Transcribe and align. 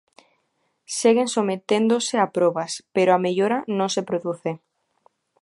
Seguen 0.99 1.27
someténdose 1.35 2.15
a 2.19 2.27
probas, 2.37 2.71
pero 2.95 3.09
a 3.13 3.21
mellora 3.25 3.57
non 3.77 3.89
se 3.95 4.01
produce. 4.09 4.51